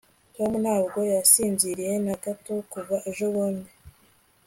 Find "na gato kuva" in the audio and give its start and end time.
2.05-2.95